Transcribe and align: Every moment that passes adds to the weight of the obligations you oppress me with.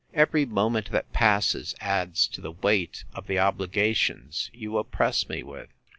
Every 0.15 0.47
moment 0.47 0.89
that 0.89 1.13
passes 1.13 1.75
adds 1.79 2.25
to 2.29 2.41
the 2.41 2.49
weight 2.49 3.03
of 3.13 3.27
the 3.27 3.37
obligations 3.37 4.49
you 4.51 4.79
oppress 4.79 5.29
me 5.29 5.43
with. 5.43 5.69